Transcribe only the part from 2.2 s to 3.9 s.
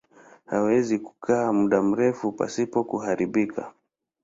pasipo kuharibika.